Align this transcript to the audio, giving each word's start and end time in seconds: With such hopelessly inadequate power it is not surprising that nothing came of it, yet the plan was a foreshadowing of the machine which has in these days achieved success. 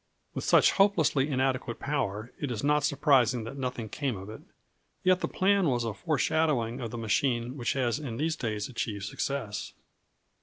With 0.33 0.43
such 0.43 0.71
hopelessly 0.71 1.29
inadequate 1.29 1.77
power 1.79 2.33
it 2.39 2.49
is 2.49 2.63
not 2.63 2.83
surprising 2.83 3.43
that 3.43 3.55
nothing 3.55 3.87
came 3.87 4.17
of 4.17 4.31
it, 4.31 4.41
yet 5.03 5.19
the 5.21 5.27
plan 5.27 5.67
was 5.69 5.83
a 5.83 5.93
foreshadowing 5.93 6.81
of 6.81 6.89
the 6.89 6.97
machine 6.97 7.55
which 7.55 7.73
has 7.73 7.99
in 7.99 8.17
these 8.17 8.35
days 8.35 8.67
achieved 8.67 9.03
success. 9.05 9.73